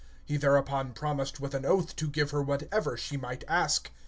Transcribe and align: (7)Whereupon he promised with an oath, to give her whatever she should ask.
(7)Whereupon 0.27 0.85
he 0.87 0.91
promised 0.93 1.39
with 1.39 1.53
an 1.53 1.63
oath, 1.63 1.95
to 1.97 2.09
give 2.09 2.31
her 2.31 2.41
whatever 2.41 2.97
she 2.97 3.19
should 3.19 3.45
ask. 3.47 3.91